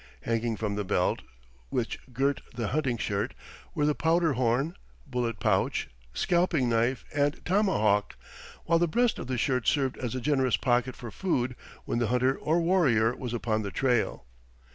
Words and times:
Hanging 0.23 0.55
from 0.57 0.73
the 0.73 0.83
belt, 0.83 1.21
which 1.69 1.99
girt 2.11 2.41
the 2.55 2.69
hunting 2.69 2.97
shirt, 2.97 3.35
were 3.75 3.85
the 3.85 3.93
powder 3.93 4.33
horn, 4.33 4.75
bullet 5.05 5.39
pouch, 5.39 5.89
scalping 6.11 6.67
knife, 6.67 7.05
and 7.13 7.39
tomahawk; 7.45 8.15
while 8.65 8.79
the 8.79 8.87
breast 8.87 9.19
of 9.19 9.27
the 9.27 9.37
shirt 9.37 9.67
served 9.67 9.97
as 9.99 10.15
a 10.15 10.19
generous 10.19 10.57
pocket 10.57 10.95
for 10.95 11.11
food 11.11 11.55
when 11.85 11.99
the 11.99 12.07
hunter 12.07 12.35
or 12.35 12.59
warrior 12.59 13.15
was 13.15 13.31
upon 13.31 13.61
the 13.61 13.69
trail. 13.69 14.25